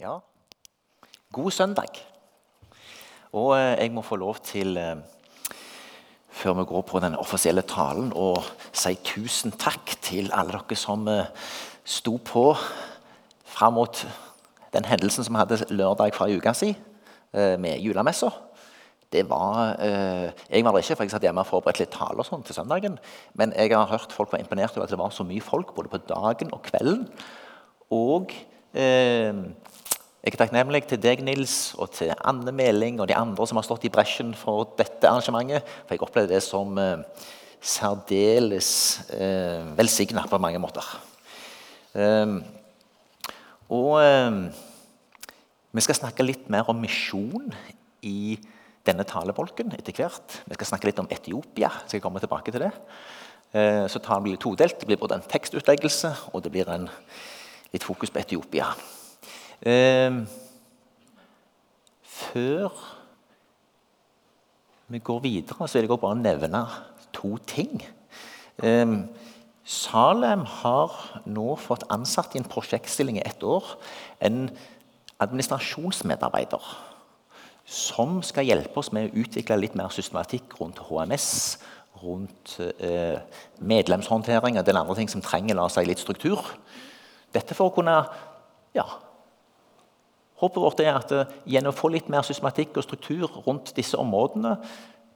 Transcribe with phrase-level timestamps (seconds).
[0.00, 0.14] Ja,
[1.32, 1.98] god søndag.
[3.36, 4.96] Og eh, jeg må få lov til, eh,
[6.28, 8.38] før vi går på den offisielle talen, å
[8.72, 11.28] si tusen takk til alle dere som eh,
[11.84, 12.46] sto på
[13.44, 14.00] fram mot
[14.72, 16.72] den hendelsen som vi hadde lørdag forrige uke si,
[17.34, 18.30] med julemessa.
[19.12, 22.46] Det var, jeg var der ikke, for jeg satt hjemme og forberedte litt taler sånn
[22.46, 22.96] til søndagen.
[23.34, 25.92] Men jeg har hørt folk var imponert over at det var så mye folk både
[25.92, 27.04] på dagen og kvelden.
[27.90, 28.32] Og
[28.72, 29.34] eh,
[30.20, 33.64] jeg er takknemlig til deg, Nils, og til Anne Meling og de andre som har
[33.64, 35.64] stått i bresjen for dette arrangementet.
[35.86, 37.00] For jeg opplevde det som eh,
[37.56, 38.68] særdeles
[39.16, 40.84] eh, velsigna på mange måter.
[41.96, 42.34] Eh,
[43.72, 44.36] og eh,
[45.72, 47.48] vi skal snakke litt mer om misjon
[48.04, 48.36] i
[48.84, 50.40] denne talebolken etter hvert.
[50.44, 51.72] Vi skal snakke litt om Etiopia.
[51.86, 52.74] skal jeg komme tilbake til det.
[53.56, 54.76] Eh, så talen blir todelt.
[54.76, 56.90] Det blir både en tekstutleggelse og det blir en,
[57.72, 58.74] litt fokus på Etiopia.
[59.60, 60.12] Eh,
[62.02, 62.68] før
[64.88, 66.62] vi går videre, så vil jeg bare nevne
[67.12, 67.82] to ting.
[68.62, 68.94] Eh,
[69.64, 70.94] Salem har
[71.28, 73.66] nå fått ansatt i en prosjektstilling i ett år
[74.24, 74.48] en
[75.20, 76.64] administrasjonsmedarbeider
[77.70, 81.60] som skal hjelpe oss med å utvikle litt mer systematikk rundt HMS,
[82.00, 83.20] rundt eh,
[83.60, 86.40] medlemshåndtering og den andre ting som trenger la seg litt struktur.
[87.30, 88.00] Dette for å kunne
[88.74, 88.88] ja,
[90.40, 93.98] Håpet vårt er at uh, gjennom å få litt mer systematikk og struktur rundt disse
[94.00, 94.56] områdene,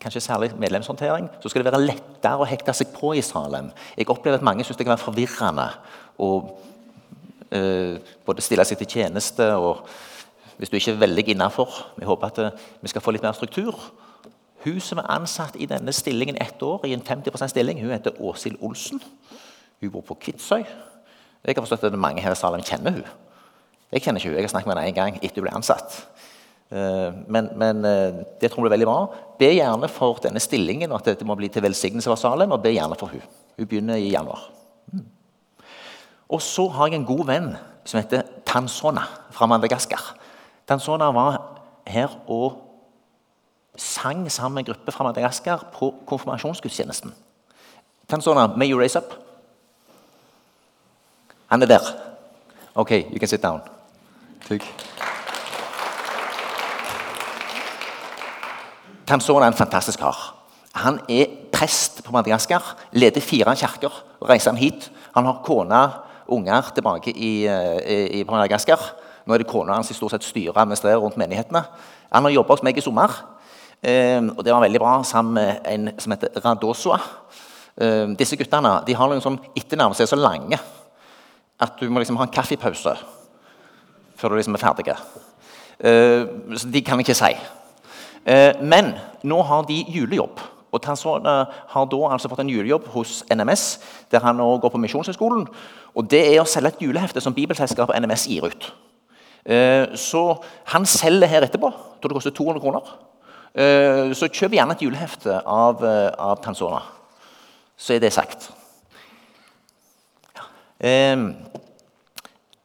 [0.02, 3.70] kanskje særlig medlemshåndtering, så skal det være lettere å hekte seg på i Salem.
[3.96, 5.68] Jeg opplever at mange syns det kan være forvirrende
[6.20, 7.94] å uh,
[8.26, 9.86] både stille seg til tjeneste og
[10.58, 11.72] hvis du ikke er veldig innafor.
[11.96, 13.78] Vi håper at uh, vi skal få litt mer struktur.
[14.64, 18.20] Hun som er ansatt i denne stillingen ett år, i en 50% stilling, hun heter
[18.20, 19.02] Åshild Olsen.
[19.80, 20.64] Hun bor på Kvitsøy.
[21.44, 23.08] Jeg har forstått at mange her i Salem kjenner hun.
[23.94, 24.40] Jeg kjenner ikke henne.
[24.40, 26.00] Jeg har snakket med henne én gang etter hun ble ansatt.
[26.74, 28.98] Eh, men, men, eh, det tror jeg blir veldig bra.
[29.38, 32.50] Be gjerne for denne stillingen og at dette må bli til velsignelse for Salem.
[32.56, 33.22] Og be gjerne for hun.
[33.54, 34.48] Hun begynner i januar.
[34.90, 35.04] Mm.
[36.34, 37.48] Og så har jeg en god venn
[37.86, 40.14] som heter Tansona fra Madagaskar.
[40.66, 41.38] Tansona var
[41.86, 42.58] her og
[43.78, 47.14] sang sammen med en gruppe fra Madagaskar på konfirmasjonsgudstjenesten.
[48.10, 49.14] Tansona, may you raise up?
[51.46, 51.94] Han er der.
[52.74, 53.60] OK, you can sit down.
[54.44, 54.64] Takk.
[59.08, 60.18] Tanzon er en fantastisk kar.
[60.84, 63.92] Han er prest på Madagaskar, leder fire kirker.
[64.28, 64.90] reiser han hit.
[65.14, 65.80] Han har kone
[66.28, 68.80] unger tilbake i, i, i Madagaskar.
[69.24, 71.64] Nå er det kona hans som stort sett styrer og administrerer rundt menighetene.
[72.12, 73.12] Han har jobba hos meg i sommer,
[73.80, 77.00] um, og det var veldig bra, sammen med en som heter Radosua.
[77.80, 80.60] Um, disse guttene de har noen sånn etternavn som er så lange
[81.64, 82.92] at du må liksom ha en kaffepause
[84.24, 84.96] før du liksom er ferdig.
[85.84, 87.34] Uh, så de kan jeg ikke si.
[88.24, 88.94] Uh, men
[89.28, 90.40] nå har de julejobb.
[90.72, 91.34] Og Tarzana
[91.74, 93.66] har da altså fått en julejobb hos NMS,
[94.10, 95.44] der han nå går på Misjonshøgskolen.
[95.94, 98.66] Og det er å selge et julehefte som Bibelselskapet NMS gir ut.
[100.00, 100.22] Så
[100.72, 101.70] han selger her etterpå.
[101.70, 102.90] Tror det koster 200 kroner.
[104.18, 105.84] Så kjøp gjerne et julehefte av,
[106.18, 106.82] av Tanzona.
[107.78, 108.48] Så er det sagt.
[110.34, 110.50] Ja.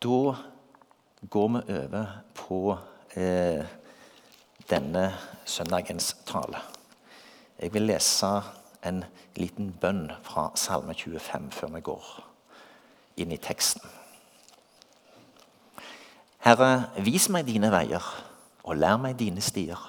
[0.01, 0.19] Da
[1.29, 2.77] går vi over på
[3.15, 3.65] eh,
[4.69, 5.05] denne
[5.45, 6.61] søndagens tale.
[7.59, 8.29] Jeg vil lese
[8.85, 9.03] en
[9.35, 12.09] liten bønn fra Salme 25 før vi går
[13.19, 13.83] inn i teksten.
[16.39, 18.05] Herre, vis meg dine veier,
[18.63, 19.79] og lær meg dine stier.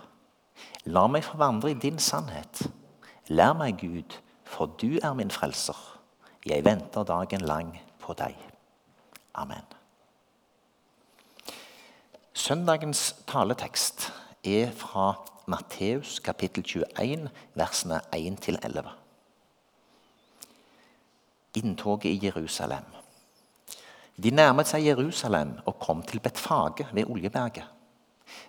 [0.90, 2.64] La meg få vandre i din sannhet.
[3.30, 5.78] Lær meg, Gud, for du er min frelser.
[6.46, 8.34] Jeg venter dagen lang på deg.
[9.38, 9.79] Amen.
[12.40, 14.06] Søndagens taletekst
[14.48, 15.10] er fra
[15.50, 18.86] Matteus kapittel 21, versene 1-11.
[21.60, 22.86] Inntoget i Jerusalem.
[24.16, 27.69] De nærmet seg Jerusalem og kom til Betfage ved Oljeberget.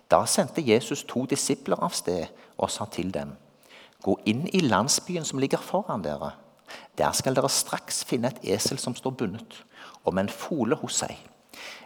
[0.08, 3.36] Da sendte Jesus to disipler av sted og sa til dem.:
[4.00, 6.32] Gå inn i landsbyen som ligger foran dere.
[6.98, 9.64] Der skal dere straks finne et esel som står bundet,
[10.04, 11.16] og med en fole hos seg.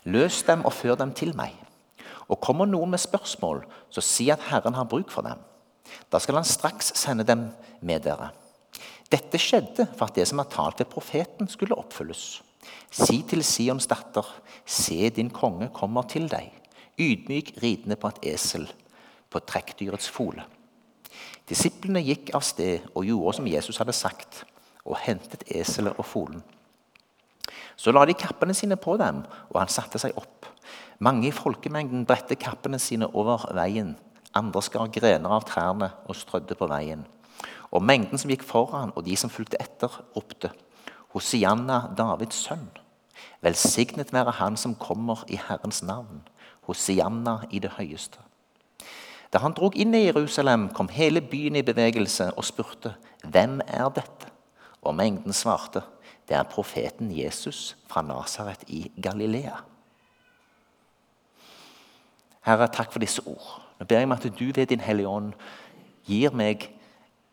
[0.05, 1.66] Løs dem og før dem til meg.
[2.28, 5.38] Og kommer noen med spørsmål, så si at Herren har bruk for dem.
[6.11, 7.49] Da skal han straks sende dem
[7.81, 8.32] med dere.
[9.12, 12.40] Dette skjedde for at det som er talt ved profeten, skulle oppfylles.
[12.90, 14.26] Si til Sions datter,
[14.67, 16.50] se din konge kommer til deg,
[16.99, 18.67] ydmyk ridende på et esel,
[19.31, 20.43] på trekkdyrets fole.
[21.46, 24.43] Disiplene gikk av sted og gjorde som Jesus hadde sagt,
[24.87, 26.43] og hentet eselet og folen.
[27.76, 30.49] Så la de kappene sine på dem, og han satte seg opp.
[30.99, 33.97] Mange i folkemengden bredte kappene sine over veien.
[34.37, 37.05] Andre skar grener av trærne og strødde på veien.
[37.73, 40.53] Og mengden som gikk foran, og de som fulgte etter, ropte.
[41.15, 42.69] Hosianna, Davids sønn.
[43.45, 46.23] Velsignet være Han som kommer i Herrens navn.
[46.69, 48.21] Hosianna i det høyeste.
[49.33, 53.89] Da han drog inn i Jerusalem, kom hele byen i bevegelse og spurte, 'Hvem er
[53.89, 54.33] dette?'
[54.83, 55.83] Og mengden svarte,
[56.29, 59.75] 'Det er profeten Jesus fra Nasaret i Galilea'.
[62.47, 63.63] Herre, takk for disse ord.
[63.81, 65.33] Nå ber jeg om at du ved Din Hellige Ånd
[66.07, 66.69] gir meg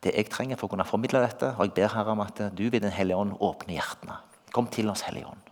[0.03, 1.53] det jeg trenger for å kunne formidle dette.
[1.53, 4.17] Og jeg ber Herre om at du ved Din Hellige Ånd åpner hjertene.
[4.53, 5.51] Kom til oss, Hellige Ånd.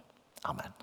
[0.50, 0.74] Amen.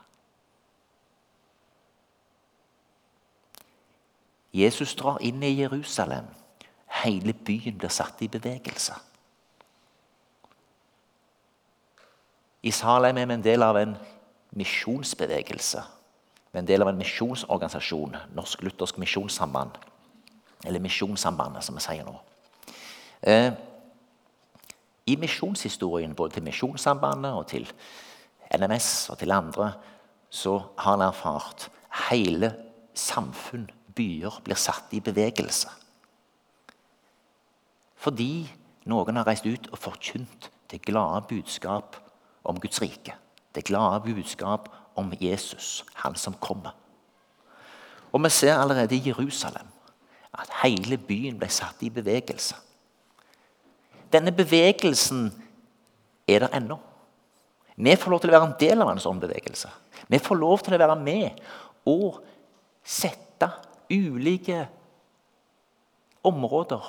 [4.55, 6.31] Jesus drar inn i Jerusalem.
[7.03, 8.95] Hele byen blir satt i bevegelse.
[12.63, 13.95] I Salem er vi en del av en
[14.59, 15.83] misjonsbevegelse.
[16.53, 19.77] Vi er en del av en misjonsorganisasjon, Norsk Luthersk Misjonssamband.
[20.65, 22.15] Eller Misjonssambandet, som vi sier nå.
[23.23, 23.53] Eh,
[25.07, 27.69] I misjonshistorien, både til Misjonssambandet og til
[28.59, 29.73] NMS og til andre,
[30.31, 31.69] så har en erfart
[32.11, 32.53] hele
[32.95, 35.71] samfunn byer blir satt i bevegelse.
[37.99, 38.49] Fordi
[38.89, 41.97] noen har reist ut og forkynt det glade budskap
[42.45, 43.17] om Guds rike.
[43.55, 44.69] Det glade budskap
[44.99, 46.75] om Jesus, han som kommer.
[48.13, 49.67] Og Vi ser allerede i Jerusalem
[50.39, 52.57] at hele byen ble satt i bevegelse.
[54.13, 55.33] Denne bevegelsen
[56.29, 56.79] er der ennå.
[57.77, 59.69] Vi får lov til å være en del av en sånn bevegelse.
[60.09, 61.43] Vi får lov til å være med
[61.87, 62.23] og
[62.83, 63.51] sette
[63.93, 64.65] ulike
[66.27, 66.83] områder.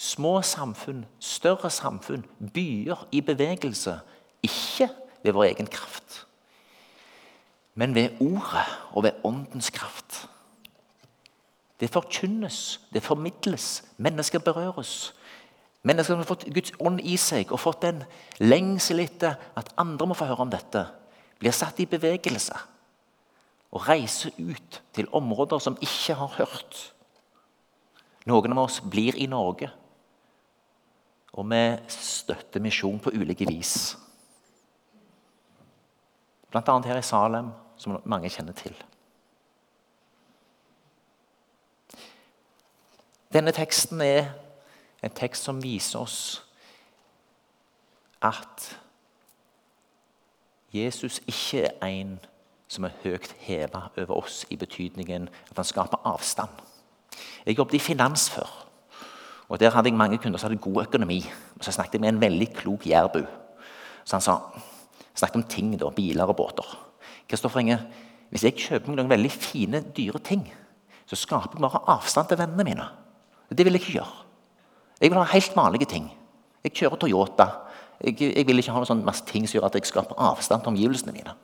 [0.00, 2.24] Små samfunn, større samfunn,
[2.54, 3.98] byer i bevegelse.
[4.42, 4.88] Ikke
[5.22, 6.24] ved vår egen kraft,
[7.80, 10.28] men ved ordet og ved åndens kraft.
[11.80, 15.14] Det forkynnes, det formidles, mennesker berøres.
[15.82, 18.02] Mennesker som har fått Guds ånd i seg og fått en
[18.36, 20.82] lengsel etter at andre må få høre om dette,
[21.40, 22.58] blir satt i bevegelse
[23.72, 26.82] og reiser ut til områder som ikke har hørt.
[28.28, 29.70] Noen av oss blir i Norge,
[31.32, 31.64] og vi
[31.96, 33.96] støtter misjon på ulike vis.
[36.52, 36.78] Bl.a.
[36.84, 38.76] her i Salem, som mange kjenner til.
[43.32, 44.32] Denne teksten er
[45.02, 46.18] en tekst som viser oss
[48.20, 48.66] at
[50.74, 52.18] Jesus ikke er en
[52.70, 56.50] som er høyt heva over oss i betydningen at han skaper avstand.
[57.46, 58.50] Jeg jobbet i finans før.
[59.48, 61.24] og Der hadde jeg mange kunder som hadde god økonomi.
[61.58, 63.24] og Så snakket jeg med en veldig klok jærbu.
[64.04, 64.38] Så han sa,
[65.14, 66.89] snakket om ting, da, biler og båter.
[67.30, 67.80] Kristoffer Inge,
[68.30, 70.44] Hvis jeg kjøper meg noen veldig fine, dyre ting,
[71.02, 72.84] så skaper jeg bare avstand til vennene mine.
[73.50, 74.20] Det vil jeg ikke gjøre.
[75.00, 76.06] Jeg vil ha helt vanlige ting.
[76.62, 77.46] Jeg kjører Toyota.
[78.04, 80.62] Jeg, jeg vil ikke ha noen sånn masse ting som gjør at jeg skaper avstand
[80.62, 81.34] til omgivelsene mine.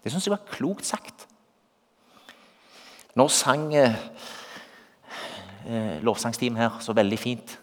[0.00, 1.26] Det syns jeg var klokt sagt.
[3.20, 4.00] Nå sang eh,
[5.66, 7.58] eh lovsangsteam her så veldig fint.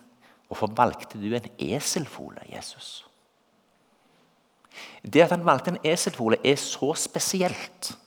[0.47, 3.06] Hvorfor valgte du en eselfole, Jesus?
[5.03, 7.97] Det at han valgte en eselfole, er så spesielt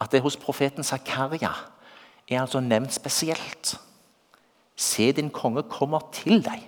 [0.00, 1.52] at det hos profeten Zakaria
[2.28, 3.76] er altså nevnt spesielt.
[4.76, 6.66] Se, din konge kommer til deg.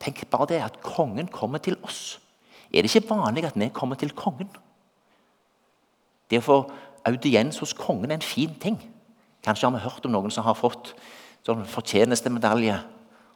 [0.00, 2.20] Tenk bare det at kongen kommer til oss.
[2.74, 4.50] Er det ikke vanlig at vi kommer til kongen?
[6.30, 6.58] Det å få
[7.08, 8.76] audiens hos kongen er en fin ting.
[9.44, 10.92] Kanskje har vi hørt om noen som har fått
[11.46, 12.76] sånn fortjenestemedalje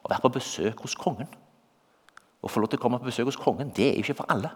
[0.02, 1.30] og vært på besøk hos kongen.
[2.42, 4.34] Å få lov til å komme på besøk hos kongen, det er jo ikke for
[4.34, 4.50] alle.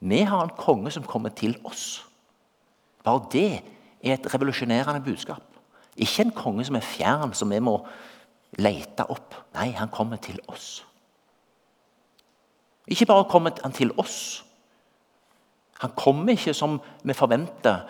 [0.00, 2.04] Vi har en konge som kommer til oss.
[3.04, 3.62] Bare det
[4.02, 5.42] er et revolusjonerende budskap.
[5.96, 7.80] Ikke en konge som er fjern, som vi må
[8.58, 9.34] lete opp.
[9.54, 10.84] Nei, han kommer til oss.
[12.88, 14.44] Ikke bare kommer han til oss,
[15.78, 17.84] han kommer ikke som vi forventer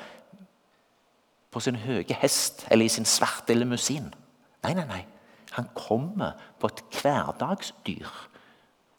[1.50, 4.10] på sin høye hest eller i sin svarte limousin.
[4.64, 5.04] Nei, nei, nei.
[5.56, 8.10] Han kommer på et hverdagsdyr.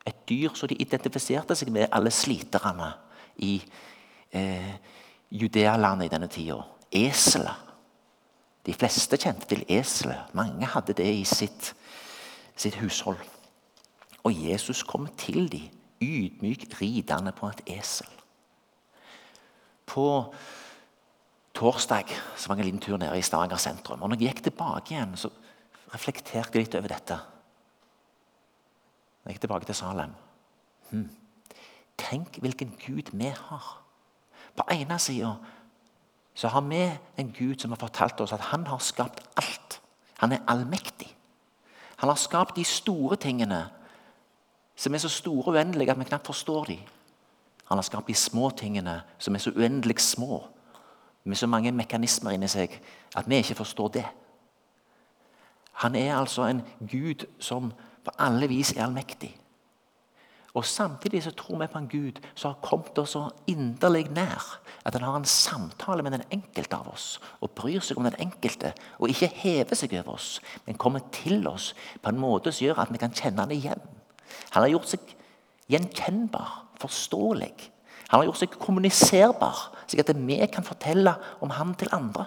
[0.08, 2.94] Et dyr som de identifiserte seg med, alle sliterne
[3.46, 3.58] i
[4.32, 4.76] eh,
[5.30, 6.62] Judealandet i denne tida.
[6.92, 7.68] Eselet.
[8.66, 10.32] De fleste kjente til eselet.
[10.38, 11.74] Mange hadde det i sitt,
[12.58, 13.22] sitt hushold.
[14.24, 15.70] Og Jesus kom til dem,
[16.02, 18.10] ydmyk ridende på et esel.
[19.90, 20.34] På
[21.56, 24.02] torsdag så var jeg en liten tur nede i Stavanger sentrum.
[24.02, 25.32] og når jeg gikk tilbake igjen, så
[25.94, 27.20] reflekterte jeg litt over dette.
[29.30, 30.14] Jeg gikk tilbake til Salem.
[30.90, 31.10] Hmm.
[31.98, 33.82] Tenk hvilken Gud vi har.
[34.58, 35.36] På ene sida
[36.44, 36.80] har vi
[37.18, 39.82] en Gud som har fortalt oss at han har skapt alt.
[40.18, 41.16] Han er allmektig.
[41.98, 43.70] Han har skapt de store tingene
[44.76, 46.80] som er så store og uendelige at vi knapt forstår dem.
[47.66, 50.48] Han har skapt de små tingene som er så uendelig små,
[51.24, 52.82] med så mange mekanismer inni seg
[53.16, 54.06] at vi ikke forstår det.
[55.74, 57.74] Han er altså en Gud som
[58.10, 59.32] på alle vis er allmektig.
[60.58, 64.58] Og Samtidig så tror vi på en Gud som har kommet oss så inderlig nær
[64.84, 68.18] at han har en samtale med den enkelte av oss og bryr seg om den
[68.20, 68.74] enkelte.
[68.98, 72.82] Og ikke hever seg over oss, men kommer til oss på en måte som gjør
[72.82, 73.84] at vi kan kjenne han igjen.
[74.56, 75.14] Han har gjort seg
[75.70, 77.54] gjenkjennbar, forståelig.
[78.10, 81.14] Han har gjort seg kommuniserbar, slik at vi kan fortelle
[81.46, 82.26] om han til andre.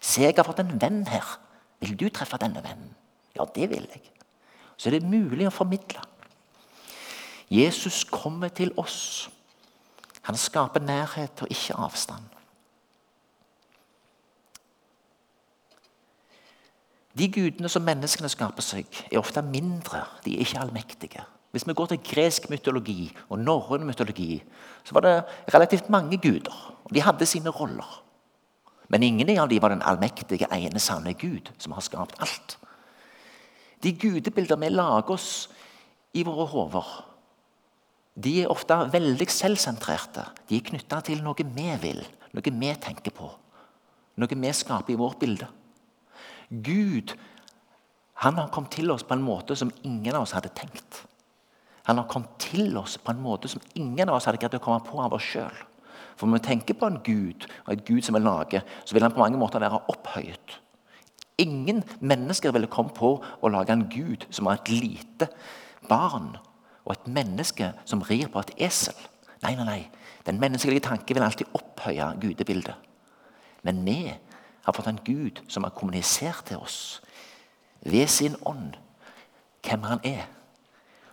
[0.00, 1.38] Se, jeg har fått en venn her.
[1.80, 2.90] Vil du treffe denne vennen?
[3.36, 4.15] Ja, det vil jeg.
[4.76, 6.02] Så er det mulig å formidle.
[7.50, 9.28] Jesus kommer til oss.
[10.26, 12.24] Han skaper nærhet og ikke avstand.
[17.16, 20.02] De gudene som menneskene skaper seg, er ofte mindre.
[20.24, 21.22] De er ikke allmektige.
[21.54, 24.42] Hvis vi går til gresk mytologi og norrøn mytologi,
[24.84, 25.14] så var det
[25.54, 26.74] relativt mange guder.
[26.84, 28.02] og De hadde sine roller.
[28.88, 32.58] Men ingen av dem var den allmektige, ene sanne Gud som har skapt alt.
[33.82, 35.48] De gudebilder vi lager oss
[36.16, 36.88] i våre hoder,
[38.16, 40.24] de er ofte veldig selvsentrerte.
[40.48, 42.00] De er knytta til noe vi vil,
[42.32, 43.28] noe vi tenker på.
[44.16, 45.48] Noe vi skaper i vårt bilde.
[46.48, 47.12] Gud
[48.24, 51.02] han har kommet til oss på en måte som ingen av oss hadde tenkt.
[51.84, 54.62] Han har kommet til oss på en måte som ingen av oss hadde greid å
[54.64, 55.64] komme på av oss sjøl.
[56.16, 59.04] For når vi tenker på en Gud, og et Gud som vil lage, så vil
[59.04, 60.56] han på mange måter være opphøyet.
[61.38, 65.28] Ingen mennesker ville komme på å lage en Gud som var et lite
[65.88, 66.36] barn
[66.86, 68.96] og et menneske som rir på et esel.
[69.42, 69.82] Nei, nei, nei.
[70.26, 72.74] Den menneskelige tanke vil alltid opphøye gudebildet.
[73.62, 73.98] Men vi
[74.64, 77.02] har fått en Gud som har kommunisert til oss
[77.86, 78.74] ved sin ånd
[79.66, 80.24] hvem han er.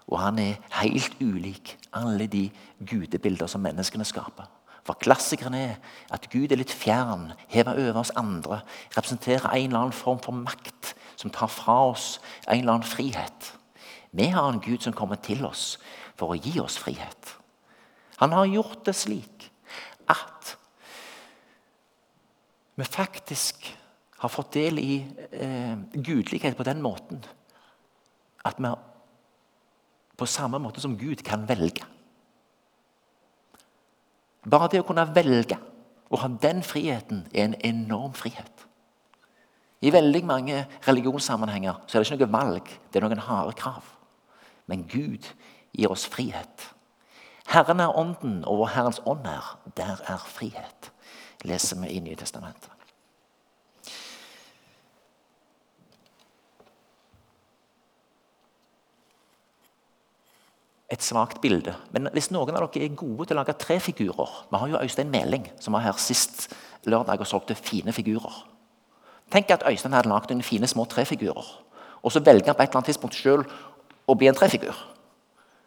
[0.07, 2.47] Og han er helt ulik alle de
[2.85, 4.47] gudebilder som menneskene skaper.
[4.83, 5.75] For klassikeren er
[6.11, 8.61] at Gud er litt fjern, hever over oss andre,
[8.97, 13.53] representerer en eller annen form for makt som tar fra oss en eller annen frihet.
[14.11, 15.77] Vi har en Gud som kommer til oss
[16.19, 17.37] for å gi oss frihet.
[18.19, 19.47] Han har gjort det slik
[20.11, 20.53] at
[22.75, 23.71] vi faktisk
[24.23, 24.97] har fått del i
[25.31, 27.23] eh, gudelighet på den måten
[28.43, 28.71] at vi
[30.17, 31.85] på samme måte som Gud kan velge.
[34.49, 35.57] Bare det å kunne velge
[36.13, 38.67] å ha den friheten er en enorm frihet.
[39.83, 43.87] I veldig mange religionssammenhenger så er det ikke noe valg, det er noen harde krav.
[44.71, 45.27] Men Gud
[45.75, 46.69] gir oss frihet.
[47.51, 50.91] Herren er ånden, og hvor Herrens ånd er, der er frihet.
[51.43, 52.72] leser vi i Nye Testamentet.
[60.93, 61.73] Et svakt bilde.
[61.93, 64.81] Men hvis noen av dere er gode til å lage tre figurer Vi har jo
[64.81, 66.51] Øystein Meling, som var her sist
[66.85, 68.43] lørdag og solgte fine figurer.
[69.33, 71.47] Tenk at Øystein hadde lagd noen fine små trefigurer.
[72.03, 73.47] Og så velger han på et eller annet tidspunkt selv
[74.05, 74.75] å bli en trefigur.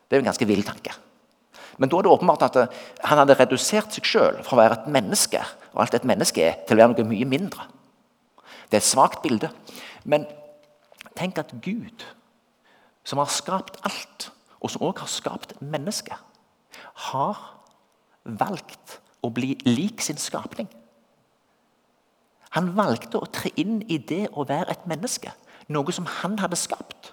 [0.07, 0.93] Det er jo en ganske vill tanke.
[1.81, 2.77] Men da er det åpenbart at eh,
[3.09, 5.41] han hadde redusert seg sjøl fra å være et menneske
[5.75, 7.67] og alt et menneske er, til å være noe mye mindre.
[8.71, 9.51] Det er et svakt bilde.
[10.09, 10.25] Men
[11.19, 12.05] tenk at Gud,
[13.05, 16.17] som har skapt alt, og som òg har skapt mennesket,
[17.11, 17.41] har
[18.25, 20.69] valgt å bli lik sin skapning.
[22.57, 25.33] Han valgte å tre inn i det å være et menneske,
[25.69, 27.13] noe som han hadde skapt.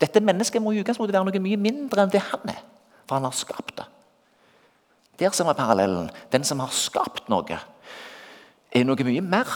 [0.00, 2.62] Dette mennesket må i utgangspunktet være noe mye mindre enn det han er,
[3.04, 3.88] for han har skapt det.
[5.20, 6.08] Der som er parallellen.
[6.32, 7.58] Den som har skapt noe,
[8.72, 9.50] er noe mye mer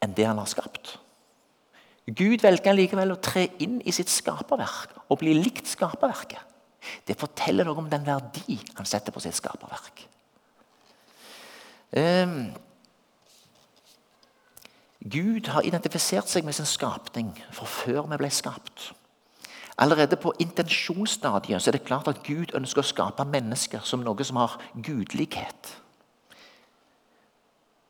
[0.00, 0.96] enn det han har skapt.
[2.06, 6.42] Gud velger likevel å tre inn i sitt skaperverk og bli likt skaperverket.
[7.06, 10.04] Det forteller noe om den verdi han setter på sitt skaperverk.
[11.96, 12.52] Um,
[15.06, 18.92] Gud har identifisert seg med sin skapning fra før vi ble skapt.
[19.78, 24.38] Allerede på intensjonsstadiet er det klart at Gud ønsker å skape mennesker som noe som
[24.40, 25.74] har gudlighet.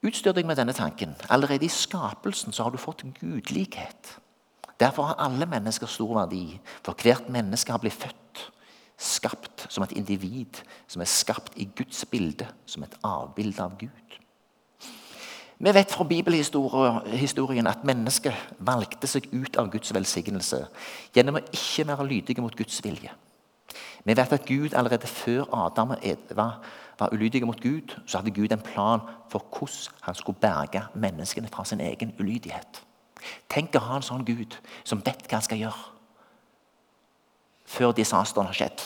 [0.06, 1.16] Utstyr deg med denne tanken.
[1.32, 4.12] Allerede i skapelsen så har du fått gudlikhet.
[4.80, 8.42] Derfor har alle mennesker stor verdi, for hvert menneske har blitt født,
[8.96, 14.18] skapt som et individ som er skapt i Guds bilde, som et avbilde av Gud.
[15.58, 20.66] Vi vet fra bibelhistorien at mennesket valgte seg ut av Guds velsignelse
[21.16, 23.12] gjennom å ikke være lydige mot Guds vilje.
[24.06, 26.50] Vi vet at Gud allerede før Adam og Eva
[26.98, 31.48] var ulydige mot Gud, så hadde Gud en plan for hvordan han skulle berge menneskene
[31.52, 32.82] fra sin egen ulydighet.
[33.50, 35.92] Tenk å ha en sånn Gud som vet hva han skal gjøre
[37.66, 38.84] før disasteren har skjedd.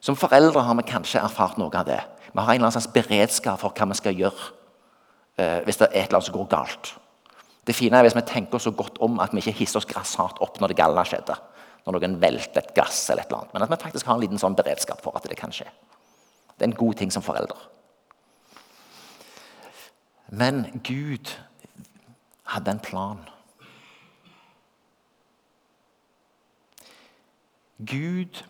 [0.00, 2.00] Som foreldre har vi kanskje erfart noe av det.
[2.32, 4.46] Vi har en eller annen slags beredskap for hva vi skal gjøre
[5.36, 6.94] eh, hvis det er et eller annet som går galt.
[7.66, 10.40] Det fine er hvis vi tenker så godt om at vi ikke hisser oss grassat
[10.40, 11.36] opp når det gale skjedde.
[11.86, 13.54] Når noen velter et glass eller et eller annet.
[13.54, 15.68] Men at vi faktisk har en liten sånn beredskap for at det kan skje.
[16.54, 17.56] Det er en god ting som forelder.
[20.30, 21.32] Men Gud
[22.52, 23.22] hadde en plan.
[27.78, 28.44] Gud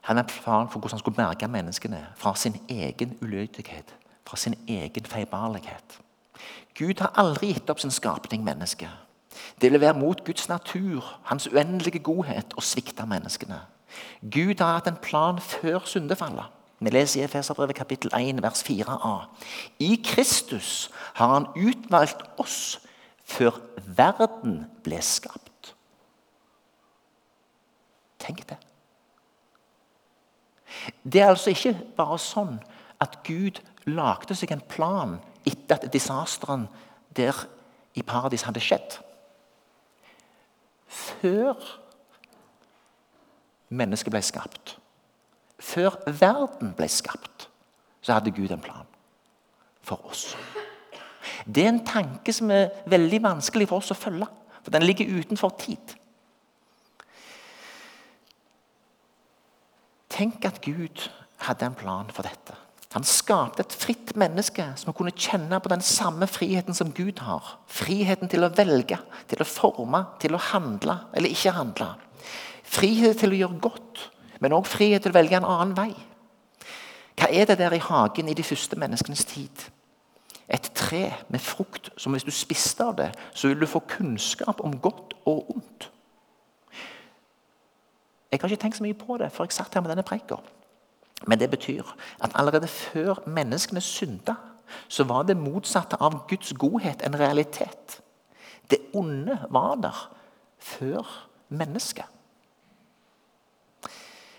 [0.00, 3.94] hadde en plan for hvordan han skulle berge menneskene fra sin egen ulydighet,
[4.26, 6.00] fra sin egen feilbarlighet.
[6.74, 9.03] Gud har aldri gitt opp sin skapning, mennesket.
[9.64, 13.62] Det ville være mot Guds natur, hans uendelige godhet, å svikte menneskene.
[14.20, 16.50] Gud har hatt en plan før syndefallet.
[16.84, 19.12] Vi leser i Efeserbrevet kapittel 1, vers 4a.
[19.80, 22.58] I Kristus har han utvalgt oss
[23.24, 23.56] før
[23.86, 25.72] verden ble skapt.
[28.20, 28.60] Tenk det.
[31.08, 32.60] Det er altså ikke bare sånn
[33.00, 35.16] at Gud lagde seg en plan
[35.48, 36.68] etter at disasteren
[37.16, 37.46] der
[37.96, 39.00] i paradis hadde skjedd.
[40.94, 41.58] Før
[43.74, 44.76] mennesket ble skapt,
[45.58, 47.48] før verden ble skapt,
[48.04, 48.86] så hadde Gud en plan
[49.84, 50.34] for oss.
[51.44, 54.28] Det er en tanke som er veldig vanskelig for oss å følge,
[54.62, 55.96] for den ligger utenfor tid.
[60.14, 61.08] Tenk at Gud
[61.42, 62.54] hadde en plan for dette.
[62.94, 67.56] Han skapte et fritt menneske som kunne kjenne på den samme friheten som Gud har.
[67.66, 71.90] Friheten til å velge, til å forme, til å handle eller ikke handle.
[72.62, 74.04] Frihet til å gjøre godt,
[74.38, 75.90] men òg frihet til å velge en annen vei.
[77.18, 79.66] Hva er det der i hagen i de første menneskenes tid?
[80.46, 84.62] Et tre med frukt som hvis du spiste av det, så vil du få kunnskap
[84.62, 85.90] om godt og ondt.
[88.30, 90.38] Jeg har ikke tenkt så mye på det før jeg satt her med denne preika.
[91.26, 91.82] Men det betyr
[92.20, 94.34] at allerede før menneskene synda,
[94.88, 98.00] så var det motsatte av Guds godhet en realitet.
[98.70, 100.10] Det onde var der
[100.58, 102.04] før mennesket.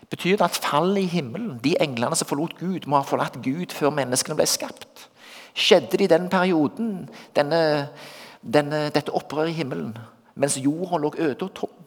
[0.10, 3.74] Betyr det at fallet i himmelen, de englene som forlot Gud, må ha forlatt Gud
[3.74, 5.08] før menneskene ble skapt?
[5.56, 7.90] Skjedde det i den perioden, denne,
[8.42, 9.96] denne, dette opprøret i himmelen,
[10.36, 11.85] mens jorda lå øde og tom?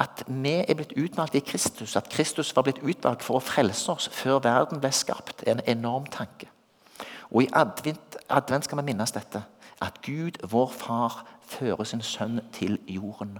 [0.00, 3.92] At vi er blitt utvalgt i Kristus, at Kristus var blitt utvalgt for å frelse
[3.92, 6.48] oss før verden ble skapt, er en enorm tanke.
[7.30, 9.42] Og I advent, advent skal vi minnes dette.
[9.80, 13.38] At Gud, vår Far, fører sin sønn til jorden.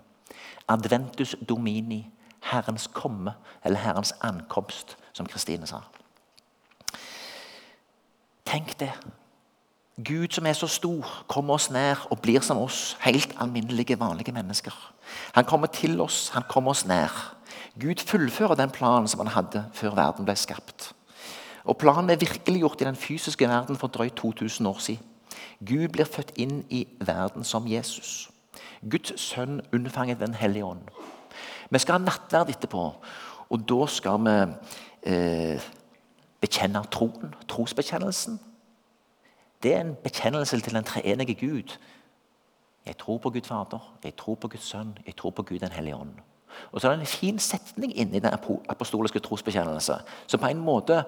[0.68, 2.10] Adventus domini,
[2.52, 5.80] Herrens komme, eller Herrens ankomst, som Kristine sa.
[8.46, 8.92] Tenk det.
[10.04, 14.32] Gud som er så stor, kommer oss nær og blir som oss, helt alminnelige, vanlige
[14.32, 14.74] mennesker.
[15.34, 17.36] Han kommer til oss, han kommer oss nær.
[17.80, 20.92] Gud fullfører den planen som han hadde før verden ble skapt.
[21.64, 25.06] Og Planen er virkeliggjort i den fysiske verden for drøyt 2000 år siden.
[25.66, 28.30] Gud blir født inn i verden som Jesus.
[28.90, 30.80] Guds sønn unnfanget Den hellige ånd.
[31.70, 32.94] Vi skal ha nattverd etterpå,
[33.50, 34.36] og da skal vi
[35.02, 35.60] eh,
[36.40, 38.40] bekjenne troen, trosbekjennelsen.
[39.62, 41.76] Det er en bekjennelse til den treenige Gud.
[42.86, 45.72] Jeg tror på Gud Fader, jeg tror på Guds Sønn, jeg tror på Gud den
[45.72, 46.10] hellige ånd.
[46.72, 48.34] Og så er det en fin setning inni den
[48.68, 49.94] apostoliske trosbekjennelse,
[50.26, 51.02] som på en måte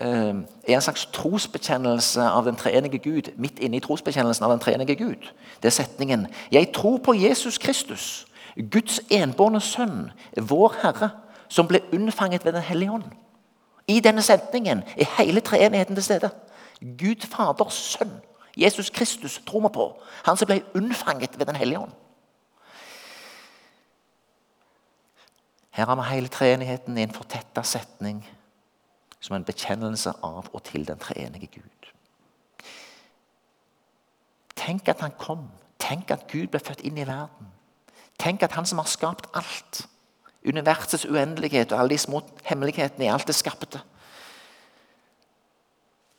[0.00, 0.34] eh,
[0.68, 4.94] er en slags trosbekjennelse av den treenige Gud midt inne i trosbekjennelsen av den treenige
[4.94, 5.32] Gud.
[5.62, 8.26] Det er setningen 'Jeg tror på Jesus Kristus,
[8.70, 11.10] Guds enbårne Sønn, vår Herre',
[11.48, 13.04] som ble unnfanget ved Den hellige ånd.
[13.88, 16.30] I denne setningen er hele treenigheten til stede.
[16.80, 18.20] Gud Faders sønn,
[18.56, 19.86] Jesus Kristus, tror vi på.
[20.26, 21.92] Han som ble unnfanget ved Den hellige ånd.
[25.70, 28.24] Her har vi hele treenigheten i en fortetta setning
[29.20, 31.90] som en bekjennelse av og til den treenige Gud.
[34.56, 35.50] Tenk at han kom.
[35.78, 37.52] Tenk at Gud ble født inn i verden.
[38.18, 39.86] Tenk at han som har skapt alt,
[40.46, 43.80] universets uendelighet og alle de små hemmelighetene i alt det skapte,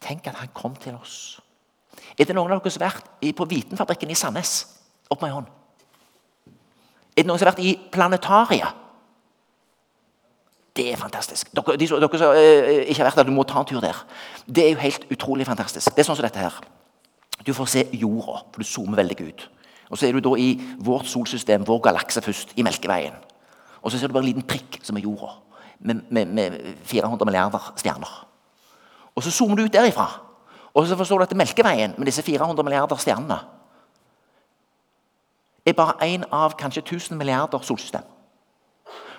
[0.10, 1.40] Tenk at han kom til oss.
[2.18, 4.54] Er det noen av dere som har vært på Vitenfabrikken i Sandnes?
[5.10, 5.50] Opp med en hånd.
[7.14, 8.86] Er det noen som har vært i Planetariet?
[10.74, 11.52] Det er fantastisk.
[11.54, 12.40] Dere, de, som uh,
[12.88, 13.98] ikke har vært der, du må ta en tur der.
[14.48, 15.92] Det er jo helt utrolig fantastisk.
[15.94, 16.58] Det er sånn som dette her.
[17.46, 19.46] Du får se jorda, for du zoomer veldig ut.
[19.90, 20.54] Og Så er du da i
[20.86, 23.18] vårt solsystem, vår galakse først, i Melkeveien.
[23.82, 25.36] Og så ser du bare en liten prikk som er jorda.
[25.80, 28.29] med, med, med 400 milliarder stjerner.
[29.20, 30.22] Og Så zoomer du ut derifra,
[30.74, 33.40] og så forstår du at Melkeveien med disse 400 milliarder stjernene
[35.66, 38.06] er bare én av kanskje 1000 milliarder solsystem.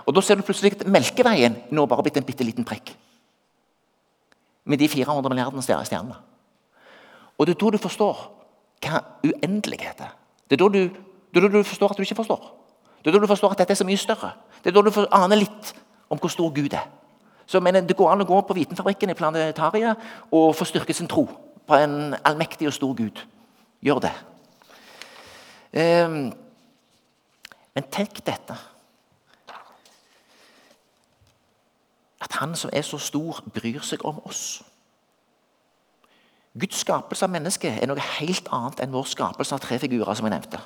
[0.07, 2.97] Og Da ser du plutselig at Melkeveien nå bare blitt en bitte liten prikk.
[4.65, 6.17] Med de 400 milliardene stjernene.
[7.39, 8.17] Og det er da du forstår
[8.81, 10.17] hva uendelighet er.
[10.49, 10.89] Det er da du,
[11.35, 12.55] det er da du forstår at du ikke forstår.
[13.05, 14.33] Det er da du forstår at dette er så mye større.
[14.65, 15.75] Det er da du aner litt
[16.09, 16.89] om hvor stor Gud er.
[17.51, 19.99] Så mener, Det går an å gå på Vitenfabrikken i planetariet
[20.31, 21.25] og få styrket sin tro
[21.67, 23.25] på en allmektig og stor Gud.
[23.83, 24.13] Gjør det.
[25.75, 26.31] Um,
[27.75, 28.55] men tenk dette.
[32.23, 34.63] At han som er så stor, bryr seg om oss.
[36.59, 40.15] Guds skapelse av mennesket er noe helt annet enn vår skapelse av tre figurer.
[40.15, 40.59] som jeg nevnte.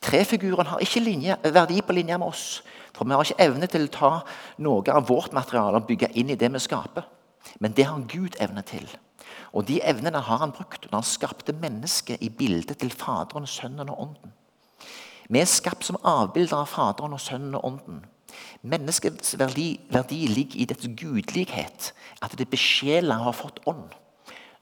[0.00, 2.62] Trefiguren har ikke linje, verdi på linje med oss.
[2.94, 4.24] For vi har ikke evne til å ta
[4.58, 7.04] noe av vårt materiale og bygge inn i det vi skaper.
[7.60, 8.88] Men det har Gud evne til.
[9.52, 13.90] Og de evnene har han brukt når han skapte mennesket i bildet til Faderen, Sønnen
[13.90, 14.32] og Ånden.
[15.28, 18.06] Vi er skapt som avbilder av Faderen og Sønnen og Ånden.
[18.62, 23.92] Menneskets verdi, verdi ligger i dets gudlighet, at det besjela har fått ånd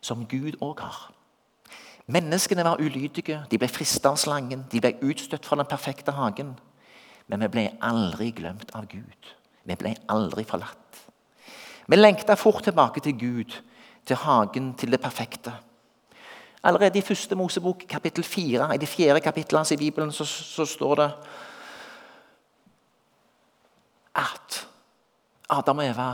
[0.04, 1.10] som Gud òg har.
[2.06, 6.52] Menneskene var ulydige, de ble frista av slangen, de ble utstøtt fra den perfekte hagen.
[7.32, 9.30] Men vi ble aldri glemt av Gud.
[9.64, 11.00] Vi ble aldri forlatt.
[11.88, 13.56] Vi lengta fort tilbake til Gud,
[14.04, 15.54] til hagen, til det perfekte.
[16.64, 20.94] Allerede i første Mosebok, kapittel 4, i de fjerde kapitlene i Bibelen, så, så står
[21.00, 21.10] det
[24.14, 24.60] at
[25.50, 26.08] Adam og Eva,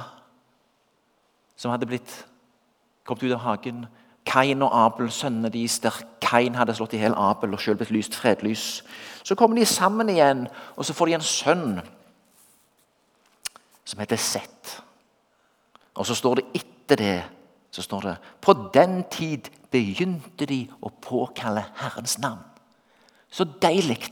[1.57, 2.30] som hadde blitt
[3.05, 3.87] kommet ut av hagen.
[4.27, 7.95] Kain og Abel, sønnene deres, der Kain hadde slått i hjel Abel og selv blitt
[7.95, 8.85] lyst fredlys.
[9.25, 11.81] Så kommer de sammen igjen, og så får de en sønn
[13.85, 14.77] som heter Sett.
[15.95, 17.19] Og så står det etter det
[17.71, 22.43] så står det, På den tid begynte de å påkalle Herrens navn.
[23.31, 24.11] Så deilig!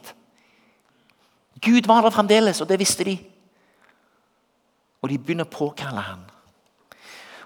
[1.59, 3.17] Gud var der fremdeles, og det visste de.
[5.03, 6.23] Og de begynner å påkalle ham.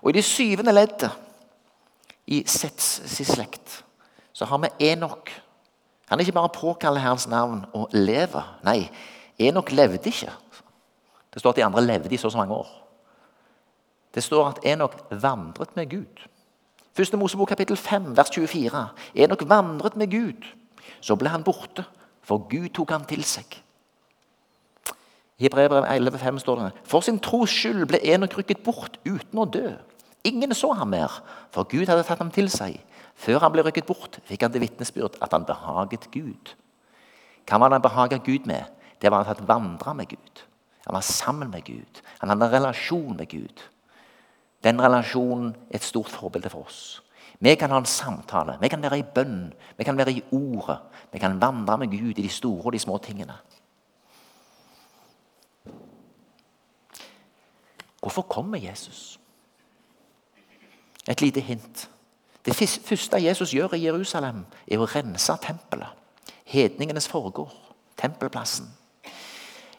[0.02, 1.10] Og i det syvende leddet
[2.32, 3.82] i Sets slekt,
[4.32, 5.30] så har vi Enok.
[6.08, 8.58] Han ikke bare påkaller Herrens navn og lever.
[8.64, 8.88] Nei,
[9.38, 10.32] Enok levde ikke.
[11.32, 12.70] Det står at de andre levde i så og så mange år.
[14.14, 16.24] Det står at Enok vandret med Gud.
[16.92, 18.88] Første Mosebok kapittel 5, vers 24.
[19.14, 20.44] Enok vandret med Gud.
[21.00, 21.84] Så ble han borte,
[22.22, 23.56] for Gud tok han til seg.
[25.38, 29.48] I Hebrevet 11,5 står det For sin tros skyld ble Enok rykket bort uten å
[29.48, 29.72] dø.
[30.24, 32.78] Ingen så ham mer, for Gud hadde tatt ham til seg.
[33.18, 36.54] Før han ble rykket bort, fikk han til vitnesbyrd at han behaget Gud.
[37.46, 38.70] Hva var det han behaget Gud med?
[39.02, 40.44] Det var at han vandra med Gud.
[40.86, 42.02] Han var sammen med Gud.
[42.20, 43.62] Han hadde en relasjon med Gud.
[44.62, 47.02] Den relasjonen er et stort forbilde for oss.
[47.42, 50.78] Vi kan ha en samtale, vi kan være i bønn, vi kan være i ordet.
[51.12, 53.34] Vi kan vandre med Gud i de store og de små tingene.
[58.00, 59.18] Hvorfor kommer Jesus?
[61.08, 61.88] Et lite hint.
[62.46, 65.90] Det første Jesus gjør i Jerusalem, er å rense tempelet.
[66.44, 67.54] Hedningenes foregård.
[67.98, 68.66] Tempelplassen.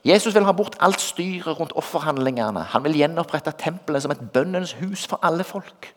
[0.03, 2.63] Jesus vil ha bort alt styret rundt offerhandlingene.
[2.73, 5.93] Han vil gjenopprette tempelet som et bønnens hus for alle folk.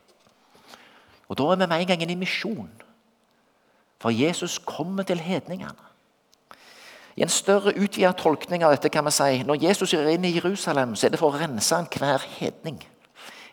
[1.29, 2.71] Og Da er vi med en gang inne i misjon.
[4.01, 5.87] For Jesus kommer til hedningene.
[7.17, 10.35] I en større utvidet tolkning av dette kan vi si når Jesus er inn i
[10.35, 12.83] Jerusalem, så er det for å rense enhver hedning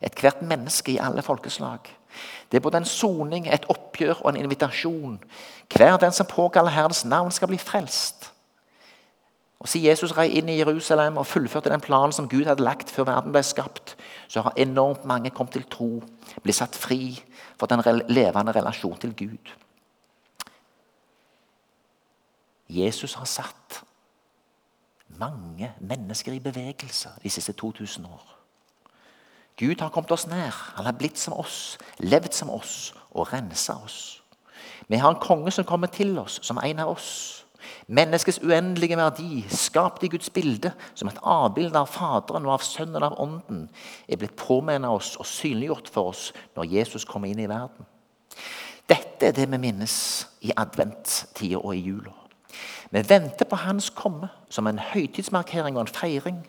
[0.04, 1.90] ethvert menneske i alle folkeslag.
[2.52, 5.18] Det er både en soning, et oppgjør og en invitasjon.
[5.74, 8.30] Hver den som påkaller Herrens navn, skal bli frelst.
[9.60, 12.92] Og Siden Jesus rei inn i Jerusalem og fullførte den planen som Gud hadde lagt
[12.92, 13.96] før verden ble skapt,
[14.28, 16.04] så har enormt mange kommet til tro,
[16.44, 17.16] blitt satt fri,
[17.60, 19.54] fått en levende relasjon til Gud.
[22.70, 23.84] Jesus har satt
[25.20, 28.43] mange mennesker i bevegelse de siste 2000 år.
[29.58, 30.56] Gud har kommet oss nær.
[30.78, 34.24] Han har blitt som oss, levd som oss og rensa oss.
[34.88, 37.44] Vi har en konge som kommer til oss som en av oss.
[37.88, 43.04] Menneskets uendelige verdi, skapt i Guds bilde, som et avbilde av Faderen og av Sønnen
[43.04, 43.68] av Ånden,
[44.08, 47.88] er blitt påminnet oss og synliggjort for oss når Jesus kommer inn i verden.
[48.90, 49.96] Dette er det vi minnes
[50.44, 52.23] i adventtida og i jula.
[52.94, 56.42] Vi venter på Hans komme som en høytidsmarkering og en feiring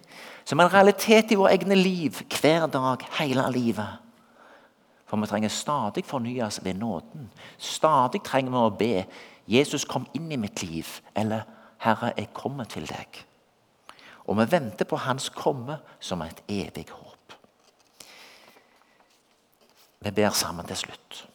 [0.44, 4.02] som en realitet i våre egne liv hver dag, hele livet.
[5.09, 7.30] For vi trenger stadig fornyes ved nåden.
[7.57, 9.07] Stadig trenger vi å be
[9.48, 11.42] 'Jesus, kom inn i mitt liv', eller
[11.78, 13.24] 'Herre, jeg kommer til deg'.
[14.26, 17.33] Og vi venter på Hans komme som et evig håp.
[20.00, 21.28] Vi ber sammen til slutt.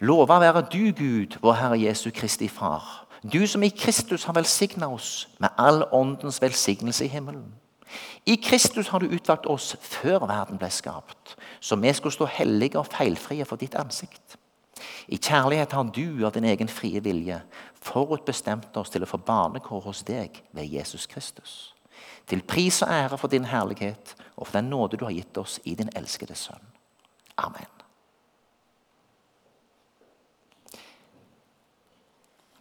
[0.00, 3.07] Lova være du, Gud, vår Herre Jesu Kristi Far.
[3.22, 7.54] Du som i Kristus har velsigna oss med all åndens velsignelse i himmelen.
[8.26, 12.78] I Kristus har du utvalgt oss før verden ble skapt, så vi skulle stå hellige
[12.78, 14.36] og feilfrie for ditt ansikt.
[15.08, 17.40] I kjærlighet har du av din egen frie vilje
[17.82, 21.74] forutbestemt oss til å få barnekår hos deg ved Jesus Kristus.
[22.28, 25.58] Til pris og ære for din herlighet og for den nåde du har gitt oss
[25.64, 26.62] i din elskede Sønn.
[27.38, 27.77] Amen.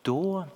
[0.08, 0.48] Da